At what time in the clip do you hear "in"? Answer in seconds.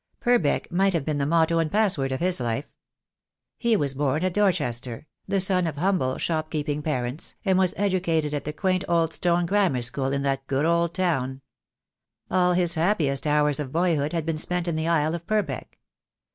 10.11-10.23, 14.67-14.75